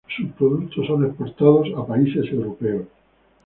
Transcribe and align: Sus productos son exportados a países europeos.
Sus 0.17 0.31
productos 0.31 0.87
son 0.87 1.05
exportados 1.05 1.67
a 1.77 1.85
países 1.85 2.25
europeos. 2.31 2.87